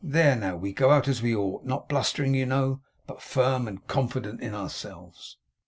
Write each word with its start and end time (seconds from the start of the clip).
There! 0.03 0.35
Now 0.35 0.57
we 0.57 0.73
go 0.73 0.89
out 0.89 1.07
as 1.07 1.21
we 1.21 1.35
ought. 1.35 1.63
Not 1.63 1.87
blustering, 1.87 2.33
you 2.33 2.47
know, 2.47 2.81
but 3.05 3.21
firm 3.21 3.67
and 3.67 3.85
confident 3.85 4.41
in 4.41 4.55
ourselves. 4.55 5.37